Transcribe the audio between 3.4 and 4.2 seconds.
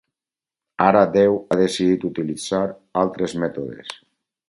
mètodes.